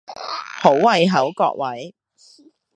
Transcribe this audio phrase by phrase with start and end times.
[0.59, 1.93] 好胃口各位！